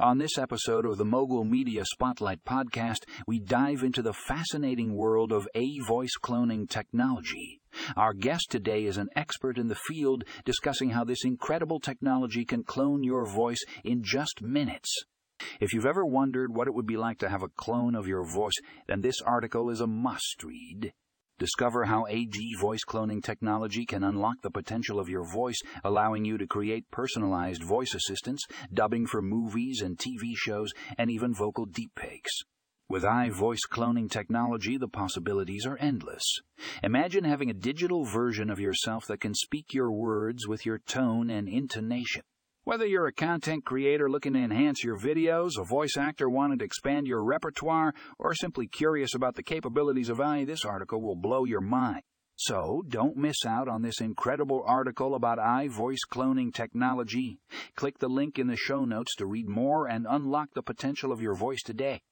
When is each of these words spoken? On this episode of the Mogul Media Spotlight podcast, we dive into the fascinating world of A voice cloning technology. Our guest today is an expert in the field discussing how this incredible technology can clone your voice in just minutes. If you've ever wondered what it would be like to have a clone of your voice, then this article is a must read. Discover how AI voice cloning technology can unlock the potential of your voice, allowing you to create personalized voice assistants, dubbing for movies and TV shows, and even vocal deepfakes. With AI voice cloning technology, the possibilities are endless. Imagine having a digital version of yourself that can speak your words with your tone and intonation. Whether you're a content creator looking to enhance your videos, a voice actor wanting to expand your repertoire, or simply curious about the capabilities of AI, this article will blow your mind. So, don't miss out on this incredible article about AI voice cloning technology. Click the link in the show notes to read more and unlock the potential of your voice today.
On 0.00 0.16
this 0.16 0.38
episode 0.38 0.86
of 0.86 0.96
the 0.96 1.04
Mogul 1.04 1.44
Media 1.44 1.84
Spotlight 1.84 2.42
podcast, 2.42 3.00
we 3.26 3.38
dive 3.38 3.82
into 3.82 4.00
the 4.00 4.14
fascinating 4.14 4.94
world 4.94 5.30
of 5.30 5.46
A 5.54 5.78
voice 5.86 6.14
cloning 6.18 6.66
technology. 6.66 7.60
Our 7.98 8.14
guest 8.14 8.46
today 8.48 8.86
is 8.86 8.96
an 8.96 9.10
expert 9.14 9.58
in 9.58 9.68
the 9.68 9.74
field 9.74 10.24
discussing 10.46 10.88
how 10.88 11.04
this 11.04 11.22
incredible 11.22 11.80
technology 11.80 12.46
can 12.46 12.64
clone 12.64 13.04
your 13.04 13.26
voice 13.26 13.62
in 13.84 14.02
just 14.02 14.40
minutes. 14.40 15.04
If 15.60 15.74
you've 15.74 15.84
ever 15.84 16.06
wondered 16.06 16.56
what 16.56 16.66
it 16.66 16.72
would 16.72 16.86
be 16.86 16.96
like 16.96 17.18
to 17.18 17.28
have 17.28 17.42
a 17.42 17.48
clone 17.48 17.94
of 17.94 18.08
your 18.08 18.24
voice, 18.24 18.56
then 18.88 19.02
this 19.02 19.20
article 19.20 19.68
is 19.68 19.82
a 19.82 19.86
must 19.86 20.42
read. 20.42 20.94
Discover 21.40 21.86
how 21.86 22.06
AI 22.06 22.26
voice 22.60 22.84
cloning 22.86 23.22
technology 23.22 23.86
can 23.86 24.04
unlock 24.04 24.42
the 24.42 24.50
potential 24.50 25.00
of 25.00 25.08
your 25.08 25.24
voice, 25.24 25.58
allowing 25.82 26.26
you 26.26 26.36
to 26.36 26.46
create 26.46 26.90
personalized 26.90 27.62
voice 27.62 27.94
assistants, 27.94 28.44
dubbing 28.74 29.06
for 29.06 29.22
movies 29.22 29.80
and 29.80 29.96
TV 29.96 30.34
shows, 30.36 30.70
and 30.98 31.10
even 31.10 31.32
vocal 31.32 31.66
deepfakes. 31.66 32.44
With 32.90 33.06
AI 33.06 33.30
voice 33.30 33.62
cloning 33.72 34.10
technology, 34.10 34.76
the 34.76 34.86
possibilities 34.86 35.64
are 35.64 35.78
endless. 35.80 36.24
Imagine 36.82 37.24
having 37.24 37.48
a 37.48 37.54
digital 37.54 38.04
version 38.04 38.50
of 38.50 38.60
yourself 38.60 39.06
that 39.06 39.22
can 39.22 39.32
speak 39.32 39.72
your 39.72 39.90
words 39.90 40.46
with 40.46 40.66
your 40.66 40.78
tone 40.78 41.30
and 41.30 41.48
intonation. 41.48 42.20
Whether 42.70 42.86
you're 42.86 43.08
a 43.08 43.12
content 43.12 43.64
creator 43.64 44.08
looking 44.08 44.34
to 44.34 44.38
enhance 44.38 44.84
your 44.84 44.96
videos, 44.96 45.58
a 45.58 45.64
voice 45.64 45.96
actor 45.96 46.30
wanting 46.30 46.60
to 46.60 46.64
expand 46.64 47.08
your 47.08 47.24
repertoire, 47.24 47.92
or 48.16 48.32
simply 48.32 48.68
curious 48.68 49.12
about 49.12 49.34
the 49.34 49.42
capabilities 49.42 50.08
of 50.08 50.20
AI, 50.20 50.44
this 50.44 50.64
article 50.64 51.02
will 51.02 51.16
blow 51.16 51.44
your 51.44 51.60
mind. 51.60 52.02
So, 52.36 52.84
don't 52.86 53.16
miss 53.16 53.44
out 53.44 53.66
on 53.66 53.82
this 53.82 54.00
incredible 54.00 54.62
article 54.64 55.16
about 55.16 55.40
AI 55.40 55.66
voice 55.66 56.04
cloning 56.08 56.54
technology. 56.54 57.40
Click 57.74 57.98
the 57.98 58.06
link 58.06 58.38
in 58.38 58.46
the 58.46 58.56
show 58.56 58.84
notes 58.84 59.16
to 59.16 59.26
read 59.26 59.48
more 59.48 59.88
and 59.88 60.06
unlock 60.08 60.50
the 60.54 60.62
potential 60.62 61.10
of 61.10 61.20
your 61.20 61.34
voice 61.34 61.64
today. 61.64 62.02